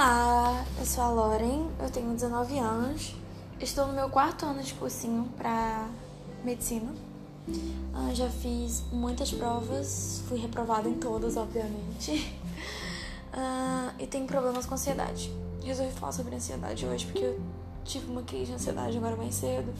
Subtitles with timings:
[0.00, 3.16] Olá, eu sou a Loren, eu tenho 19 anos,
[3.58, 5.88] estou no meu quarto ano de cursinho para
[6.44, 6.94] medicina.
[7.48, 12.32] Uh, já fiz muitas provas, fui reprovada em todas, obviamente,
[13.34, 15.32] uh, e tenho problemas com ansiedade.
[15.64, 17.40] Resolvi falar sobre ansiedade hoje porque eu
[17.84, 19.74] tive uma crise de ansiedade agora mais cedo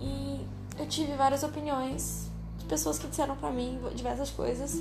[0.00, 0.46] e
[0.78, 2.28] eu tive várias opiniões
[2.60, 4.80] de pessoas que disseram para mim diversas coisas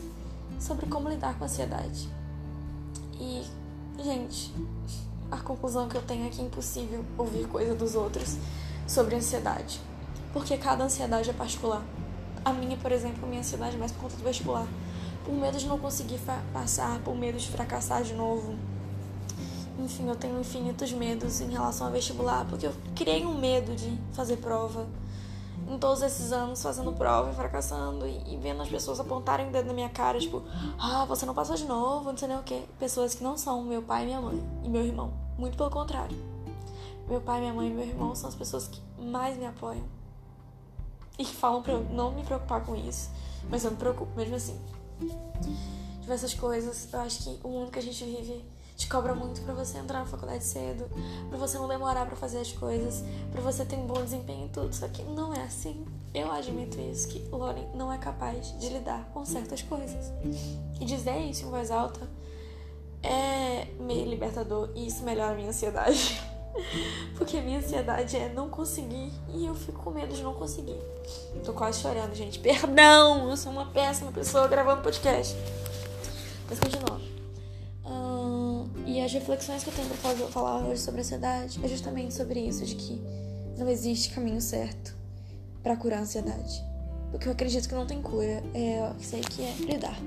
[0.59, 2.07] sobre como lidar com a ansiedade.
[3.19, 3.43] E
[4.03, 4.53] Gente,
[5.31, 8.37] a conclusão que eu tenho é que é impossível ouvir coisa dos outros
[8.87, 9.81] sobre ansiedade.
[10.31, 11.83] Porque cada ansiedade é particular.
[12.45, 14.67] A minha, por exemplo, minha ansiedade é mais por conta do vestibular.
[15.25, 16.19] Por medo de não conseguir
[16.53, 18.55] passar, por medo de fracassar de novo.
[19.79, 23.99] Enfim, eu tenho infinitos medos em relação ao vestibular, porque eu criei um medo de
[24.13, 24.87] fazer prova
[25.67, 29.51] em todos esses anos fazendo prova e fracassando e, e, vendo as pessoas apontarem o
[29.51, 30.41] dedo na minha cara, tipo,
[30.79, 32.63] ah, você não passou de novo, não sei nem o que.
[32.79, 35.13] Pessoas que não são meu pai minha mãe e meu irmão.
[35.37, 36.17] Muito pelo contrário.
[37.07, 39.83] Meu pai, minha mãe e meu irmão são as pessoas que mais me apoiam.
[41.17, 43.09] E que falam pra eu não me preocupar com isso.
[43.49, 44.59] Mas eu me preocupo mesmo assim.
[46.01, 46.91] Diversas coisas.
[46.91, 48.43] Eu acho que o mundo que a gente vive
[48.77, 50.87] te cobra muito para você entrar na faculdade cedo,
[51.29, 54.49] para você não demorar para fazer as coisas, para você ter um bom desempenho em
[54.49, 54.73] tudo.
[54.73, 55.83] Só que não é assim.
[56.13, 60.13] Eu admito isso, que Lauren não é capaz de lidar com certas coisas.
[60.79, 62.07] E dizer isso em voz alta
[63.01, 66.21] é meio libertador e isso melhora a minha ansiedade.
[67.17, 70.79] Porque a minha ansiedade é não conseguir e eu fico com medo de não conseguir.
[71.43, 72.37] Tô quase chorando, gente.
[72.39, 75.35] Perdão, eu sou uma péssima pessoa gravando podcast.
[76.47, 77.06] Mas continua.
[79.07, 82.65] As reflexões que eu tenho pra falar hoje sobre a ansiedade é justamente sobre isso,
[82.65, 83.01] de que
[83.57, 84.93] não existe caminho certo
[85.63, 86.61] para curar a ansiedade.
[87.09, 89.97] Porque eu acredito que não tem cura, é, sei que é lidar.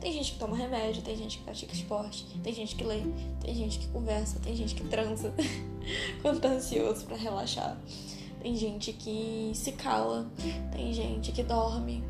[0.00, 3.02] Tem gente que toma remédio, tem gente que pratica esporte, tem gente que lê,
[3.40, 5.32] tem gente que conversa, tem gente que transa
[6.20, 7.78] quando tá ansioso para relaxar.
[8.42, 10.28] Tem gente que se cala,
[10.72, 12.02] tem gente que dorme.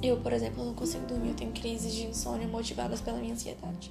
[0.00, 3.90] Eu, por exemplo, não consigo dormir, eu tenho crises de insônia motivadas pela minha ansiedade.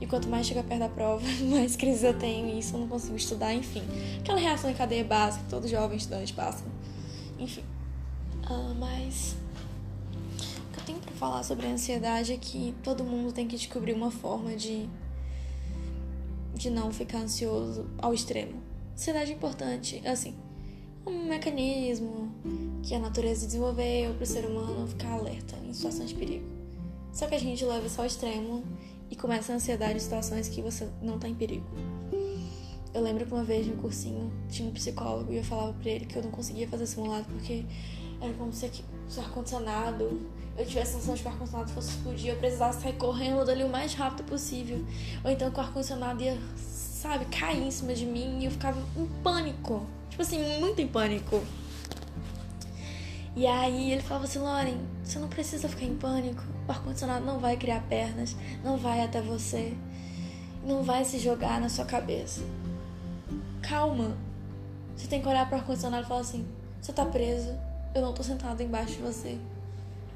[0.00, 2.88] E quanto mais chega perto da prova, mais crise eu tenho e isso eu não
[2.88, 3.82] consigo estudar, enfim.
[4.20, 6.64] Aquela reação em cadeia básica que todo jovem estudante passa.
[7.38, 7.64] Enfim.
[8.48, 9.36] Uh, mas
[10.38, 13.56] o que eu tenho pra falar sobre a ansiedade é que todo mundo tem que
[13.56, 14.88] descobrir uma forma de,
[16.54, 18.54] de não ficar ansioso ao extremo.
[18.94, 20.34] Ansiedade é importante, assim,
[21.06, 22.32] um mecanismo
[22.82, 26.46] que a natureza desenvolveu para o ser humano ficar alerta em situações de perigo.
[27.12, 28.62] Só que a gente leva isso ao extremo
[29.10, 31.66] e começa a ansiedade em situações que você não tá em perigo.
[32.92, 36.06] Eu lembro que uma vez no cursinho tinha um psicólogo e eu falava pra ele
[36.06, 37.64] que eu não conseguia fazer simulado porque
[38.20, 40.20] era como se o ar-condicionado,
[40.56, 43.64] eu tivesse a sensação de que o ar-condicionado fosse explodir, eu precisasse sair correndo dali
[43.64, 44.84] o mais rápido possível.
[45.24, 48.80] Ou então que o ar-condicionado ia, sabe, cair em cima de mim e eu ficava
[48.96, 49.86] em pânico.
[50.10, 51.40] Tipo assim, muito em pânico.
[53.36, 56.42] E aí ele falava assim, Lauren, você não precisa ficar em pânico.
[56.70, 59.76] O ar-condicionado não vai criar pernas, não vai até você,
[60.64, 62.42] não vai se jogar na sua cabeça.
[63.60, 64.16] Calma.
[64.96, 66.46] Você tem que olhar para o ar-condicionado e falar assim:
[66.80, 67.58] você tá preso,
[67.92, 69.36] eu não tô sentado embaixo de você.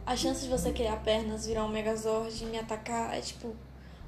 [0.07, 3.53] A chance de você criar pernas, virar um megazord e me atacar é tipo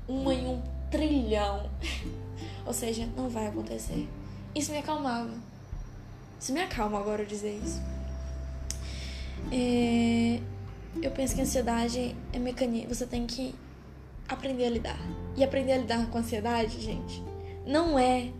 [0.06, 1.68] uma em um trilhão.
[2.64, 4.08] Ou seja, não vai acontecer.
[4.54, 5.34] Isso me acalmava.
[6.38, 7.82] Isso me acalma agora eu dizer isso.
[9.50, 10.40] É,
[11.16, 12.94] penso que a ansiedade é mecanismo.
[12.94, 13.54] Você tem que
[14.28, 15.00] aprender a lidar.
[15.36, 17.22] E aprender a lidar com a ansiedade, gente,
[17.66, 18.30] não é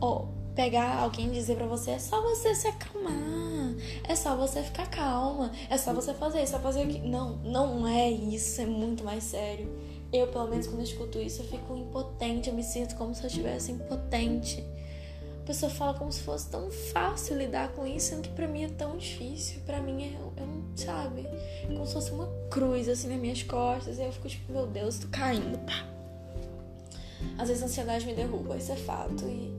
[0.00, 4.62] ó, pegar alguém e dizer pra você, é só você se acalmar, é só você
[4.62, 7.08] ficar calma, é só você fazer isso, é fazer aquilo.
[7.08, 9.68] Não, não é isso, é muito mais sério.
[10.12, 13.22] Eu, pelo menos, quando eu escuto isso, eu fico impotente, eu me sinto como se
[13.22, 14.62] eu estivesse impotente.
[15.42, 18.62] A pessoa fala como se fosse tão fácil lidar com isso, sendo que pra mim
[18.62, 19.60] é tão difícil.
[19.66, 21.26] Pra mim é, é um, sabe,
[21.66, 23.98] como se fosse uma cruz assim nas minhas costas.
[23.98, 25.84] E eu fico tipo, meu Deus, tô caindo, pá.
[27.36, 29.24] Às vezes a ansiedade me derruba, isso é fato.
[29.26, 29.52] E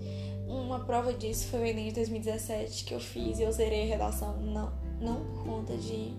[0.48, 3.88] uma prova disso foi o Enem de 2017 que eu fiz e eu zerei a
[3.88, 4.38] redação.
[4.38, 4.72] Não,
[5.02, 6.14] não por conta de.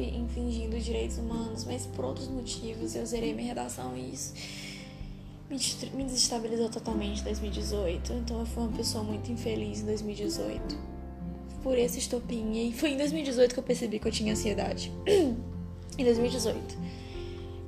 [0.00, 4.34] Infringindo direitos humanos, mas por outros motivos eu zerei minha redação e isso
[5.48, 8.12] me desestabilizou totalmente em 2018.
[8.14, 10.76] Então eu fui uma pessoa muito infeliz em 2018.
[11.62, 12.68] Por esse estopim.
[12.68, 14.92] E foi em 2018 que eu percebi que eu tinha ansiedade.
[15.98, 16.76] em 2018.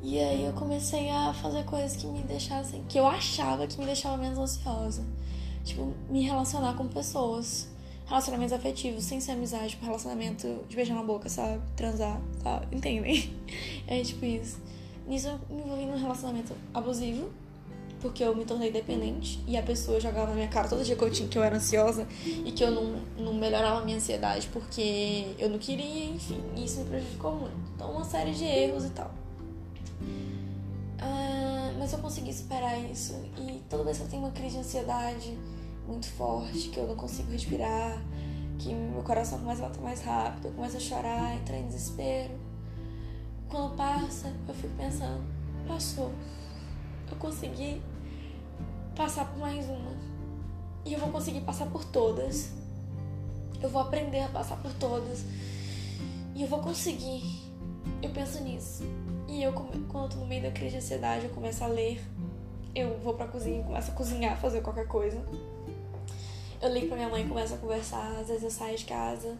[0.03, 2.85] E aí eu comecei a fazer coisas que me deixassem.
[2.89, 5.05] que eu achava que me deixava menos ansiosa.
[5.65, 7.69] Tipo, me relacionar com pessoas
[8.09, 11.61] relacionamentos afetivos, sem ser amizade, tipo, relacionamento de beijar na boca, sabe?
[11.77, 12.75] Transar, sabe?
[12.75, 13.33] Entendem?
[13.87, 14.61] É tipo isso.
[15.07, 17.31] Nisso eu me envolvi num relacionamento abusivo,
[18.01, 21.03] porque eu me tornei dependente e a pessoa jogava na minha cara todo dia que
[21.03, 22.07] eu, tinha, que eu era ansiosa
[22.45, 26.65] e que eu não, não melhorava a minha ansiedade porque eu não queria, enfim, e
[26.67, 27.57] isso me prejudicou muito.
[27.75, 29.11] Então, uma série de erros e tal.
[30.99, 34.61] Ah, mas eu consegui superar isso e toda vez que eu tenho uma crise de
[34.61, 35.39] ansiedade
[35.89, 38.01] muito forte, que eu não consigo respirar,
[38.59, 42.35] que meu coração começa a bater mais rápido, eu começo a chorar, entrar em desespero.
[43.49, 45.25] Quando passa, eu fico pensando,
[45.67, 46.13] passou
[47.11, 47.81] eu consegui
[48.95, 49.93] passar por mais uma.
[50.85, 52.53] E eu vou conseguir passar por todas.
[53.61, 55.25] Eu vou aprender a passar por todas.
[56.35, 57.23] E eu vou conseguir.
[58.03, 58.85] Eu penso nisso.
[59.27, 62.01] E eu, quando eu tô no meio da crise de ansiedade, eu começo a ler.
[62.75, 65.21] Eu vou pra cozinha, começo a cozinhar, fazer qualquer coisa.
[66.61, 68.19] Eu ligo pra minha mãe, começo a conversar.
[68.21, 69.39] Às vezes eu saio de casa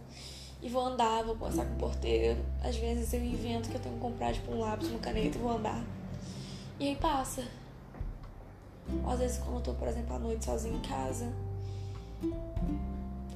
[0.63, 2.39] e vou andar, vou conversar com o porteiro.
[2.63, 5.41] Às vezes eu invento que eu tenho que comprar tipo um lápis, uma caneta e
[5.41, 5.83] vou andar.
[6.79, 7.43] E aí passa.
[9.05, 11.33] Às vezes quando eu tô, por exemplo, à noite sozinha em casa,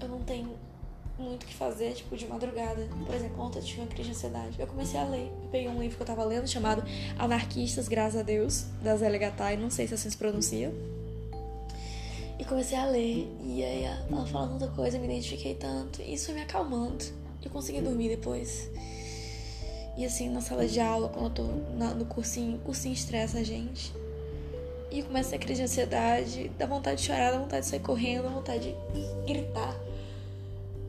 [0.01, 0.55] eu não tenho
[1.19, 2.89] muito o que fazer, tipo, de madrugada.
[3.05, 4.61] Por exemplo, ontem eu tive uma crise de ansiedade.
[4.61, 5.27] Eu comecei a ler.
[5.43, 6.85] Eu peguei um livro que eu tava lendo chamado
[7.19, 10.73] Anarquistas, Graças a Deus, da Zélia Gattai, não sei se assim se pronuncia.
[12.43, 13.33] E comecei a ler.
[13.45, 16.03] E aí ela falando tanta coisa, me identifiquei tanto.
[16.03, 17.05] E isso foi me acalmando.
[17.41, 18.69] Eu consegui dormir depois.
[19.97, 23.39] E assim, na sala de aula, quando eu tô na, no cursinho, o cursinho estressa
[23.39, 23.95] a gente.
[24.91, 28.25] E começa a crise de ansiedade, dá vontade de chorar, dá vontade de sair correndo,
[28.25, 29.77] dá vontade de gritar.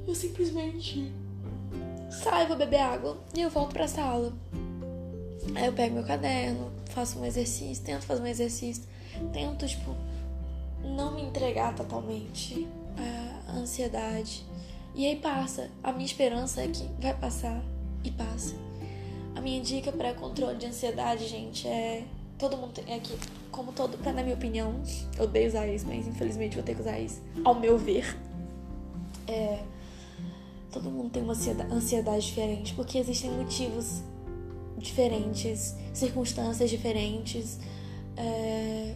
[0.07, 1.11] Eu simplesmente
[2.09, 4.33] saio, vou beber água e eu volto pra sala.
[5.53, 8.83] Aí eu pego meu caderno, faço um exercício, tento fazer um exercício,
[9.31, 9.95] tento, tipo,
[10.83, 12.67] não me entregar totalmente
[13.47, 14.45] à ansiedade.
[14.95, 15.69] E aí passa.
[15.83, 17.61] A minha esperança é que vai passar
[18.03, 18.55] e passa.
[19.35, 22.03] A minha dica para controle de ansiedade, gente, é
[22.37, 23.17] todo mundo tem aqui,
[23.51, 24.81] como todo, na minha opinião,
[25.17, 27.21] eu odeio usar isso, mas infelizmente vou ter que usar isso.
[27.43, 28.17] Ao meu ver,
[29.27, 29.63] é
[30.73, 34.01] todo mundo tem uma ansiedade, ansiedade diferente, porque existem motivos
[34.77, 37.59] diferentes, circunstâncias diferentes,
[38.17, 38.95] é,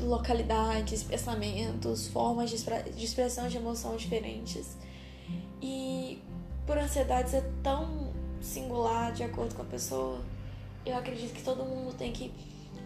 [0.00, 4.76] localidades, pensamentos, formas de, expressão de emoção diferentes.
[5.60, 6.22] E
[6.66, 10.20] por ansiedade ser tão singular de acordo com a pessoa.
[10.84, 12.32] Eu acredito que todo mundo tem que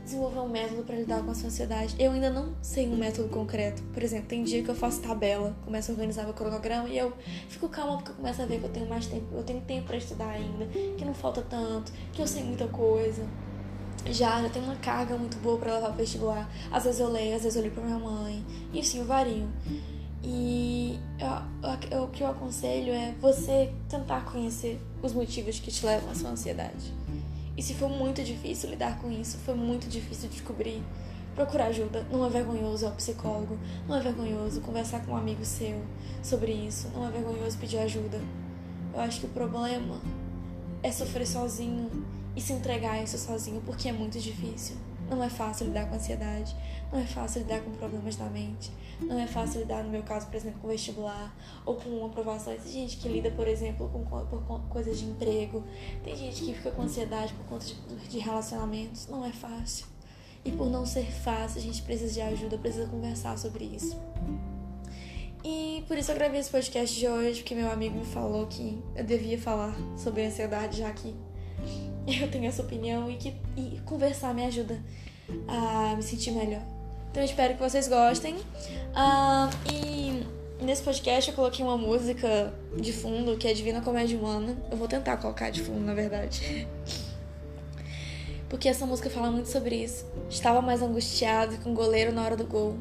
[0.05, 1.95] desenvolver um método para lidar com a sua ansiedade.
[1.99, 3.83] Eu ainda não sei um método concreto.
[3.95, 7.13] Por exemplo, tem dia que eu faço tabela, começo a organizar meu cronograma e eu
[7.49, 9.87] fico calma porque eu começo a ver que eu tenho mais tempo, eu tenho tempo
[9.87, 10.67] para estudar ainda,
[10.97, 13.25] que não falta tanto, que eu sei muita coisa.
[14.07, 16.49] Já, já tenho uma carga muito boa para levar pro vestibular.
[16.71, 18.45] Às vezes eu leio, às vezes eu ligo pra minha mãe.
[18.75, 19.49] Enfim, eu vario.
[20.25, 25.85] E eu, eu, o que eu aconselho é você tentar conhecer os motivos que te
[25.85, 26.93] levam à sua ansiedade.
[27.57, 30.83] E se for muito difícil lidar com isso, foi muito difícil descobrir,
[31.35, 32.07] procurar ajuda.
[32.11, 33.59] Não é vergonhoso ao psicólogo,
[33.89, 35.83] não é vergonhoso conversar com um amigo seu
[36.23, 38.21] sobre isso, não é vergonhoso pedir ajuda.
[38.95, 40.01] Eu acho que o problema
[40.83, 41.91] é sofrer sozinho
[42.35, 44.77] e se entregar a isso sozinho, porque é muito difícil.
[45.09, 46.57] Não é fácil lidar com ansiedade,
[46.91, 50.27] não é fácil lidar com problemas da mente, não é fácil lidar, no meu caso,
[50.27, 51.37] por exemplo, com vestibular
[51.67, 52.55] ou com uma aprovação.
[52.57, 55.63] Tem gente que lida, por exemplo, com, coisas de emprego,
[56.03, 57.75] tem gente que fica com ansiedade por conta de,
[58.09, 59.07] de relacionamentos.
[59.09, 59.87] Não é fácil.
[60.45, 63.97] E por não ser fácil, a gente precisa de ajuda, precisa conversar sobre isso.
[65.45, 68.81] E por isso eu gravei esse podcast de hoje, porque meu amigo me falou que
[68.95, 71.15] eu devia falar sobre ansiedade, já que
[72.07, 74.81] eu tenho essa opinião e que e conversar me ajuda
[75.49, 76.63] a me sentir melhor.
[77.11, 78.37] Então eu espero que vocês gostem.
[78.37, 80.25] Uh, e
[80.65, 84.57] nesse podcast eu coloquei uma música de fundo que é Divina Comédia Humana.
[84.71, 86.67] Eu vou tentar colocar de fundo, na verdade.
[88.49, 90.07] Porque essa música fala muito sobre isso.
[90.29, 92.77] Estava mais angustiado que um goleiro na hora do gol.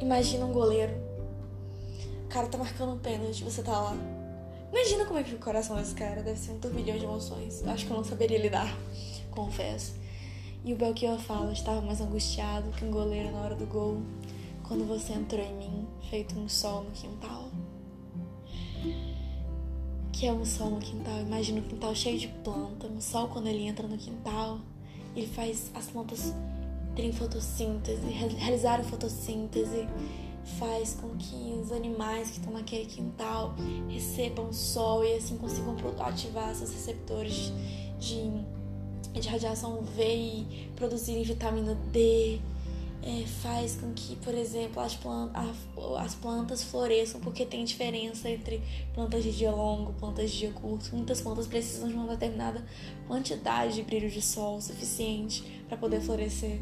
[0.00, 1.05] Imagina um goleiro.
[2.26, 3.96] O cara tá marcando um pênalti, você tá lá.
[4.72, 6.24] Imagina como é que fica o coração desse cara.
[6.24, 7.62] Deve ser um turbilhão de emoções.
[7.64, 8.76] Acho que eu não saberia lidar,
[9.30, 9.94] confesso.
[10.64, 14.02] E o Belchior fala: Estava mais angustiado que um goleiro na hora do gol.
[14.64, 17.48] Quando você entrou em mim, feito um sol no quintal.
[20.12, 21.20] Que é um sol no quintal.
[21.20, 22.88] Imagina um quintal cheio de planta.
[22.88, 24.58] Um sol, quando ele entra no quintal,
[25.14, 26.34] ele faz as plantas
[26.96, 29.86] terem fotossíntese, realizarem fotossíntese
[30.58, 33.54] faz com que os animais que estão naquele quintal
[33.88, 37.52] recebam sol e assim consigam ativar seus receptores
[37.98, 42.40] de, de radiação UV e produzirem vitamina D.
[43.02, 45.46] é, faz com que, por exemplo, as, plantas,
[45.98, 48.60] as plantas floresçam, porque tem diferença entre
[48.94, 50.94] plantas de dia longo, plantas de dia curto.
[50.94, 52.64] Muitas plantas precisam de uma determinada
[53.06, 56.60] quantidade de brilho de sol suficiente para poder florescer.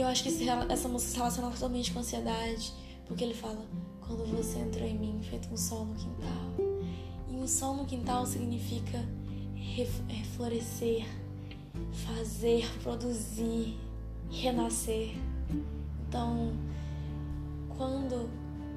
[0.00, 0.30] E eu acho que
[0.70, 2.72] essa música se relaciona totalmente com ansiedade,
[3.06, 3.62] porque ele fala:
[4.00, 6.66] quando você entrou em mim, feito um sol no quintal.
[7.28, 8.98] E um sol no quintal significa
[9.54, 11.06] reflorescer,
[11.92, 13.78] fazer, produzir
[14.30, 15.14] renascer.
[16.08, 16.54] Então,
[17.76, 18.30] quando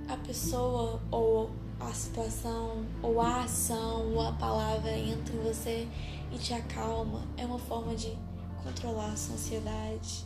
[0.09, 1.49] a pessoa ou
[1.79, 5.87] a situação ou a ação ou a palavra entra em você
[6.33, 8.13] e te acalma, é uma forma de
[8.61, 10.25] controlar a sua ansiedade.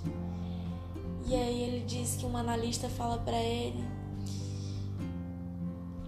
[1.27, 3.84] E aí ele diz que um analista fala para ele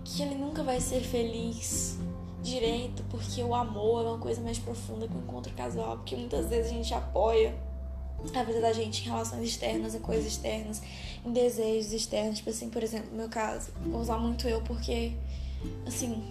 [0.06, 1.98] que ele nunca vai ser feliz
[2.42, 6.48] direito porque o amor é uma coisa mais profunda que o encontro casual, porque muitas
[6.48, 7.56] vezes a gente apoia
[8.34, 10.82] a vida da gente em relações externas, em coisas externas,
[11.26, 12.38] em desejos externos.
[12.38, 15.14] Tipo assim, por exemplo, no meu caso, vou usar muito eu porque,
[15.86, 16.24] assim,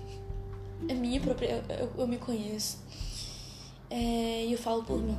[0.88, 1.62] é minha própria.
[1.68, 2.78] Eu, eu, eu me conheço.
[3.90, 5.16] É, e eu falo por mim.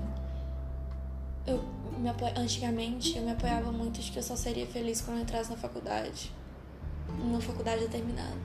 [1.49, 1.63] Eu
[1.97, 2.25] me apo...
[2.25, 5.57] Antigamente eu me apoiava muito de que eu só seria feliz quando eu entrasse na
[5.57, 6.31] faculdade.
[7.17, 8.37] Numa faculdade determinada.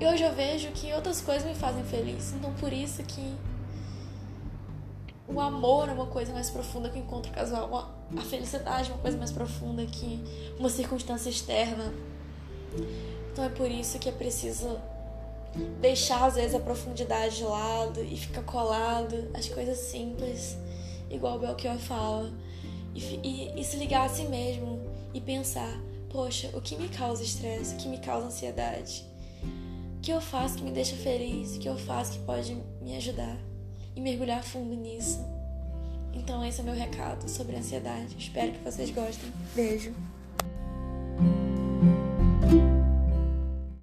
[0.00, 2.32] E hoje eu vejo que outras coisas me fazem feliz.
[2.32, 3.34] Então por isso que
[5.26, 9.00] o amor é uma coisa mais profunda que o encontro casual, a felicidade é uma
[9.00, 10.22] coisa mais profunda que
[10.58, 11.92] uma circunstância externa.
[13.32, 14.78] Então é por isso que é preciso
[15.80, 20.56] deixar às vezes a profundidade de lado e ficar colado às coisas simples,
[21.10, 22.32] igual o Belchior fala,
[22.94, 24.80] e, e, e se ligar a si mesmo
[25.14, 25.78] e pensar:
[26.10, 29.04] poxa, o que me causa estresse, o que me causa ansiedade?
[29.96, 31.56] O que eu faço que me deixa feliz?
[31.56, 33.36] O que eu faço que pode me ajudar?
[33.98, 35.18] e mergulhar fundo nisso.
[36.12, 38.14] Então, esse é o meu recado sobre ansiedade.
[38.16, 39.32] Espero que vocês gostem.
[39.56, 39.92] Beijo.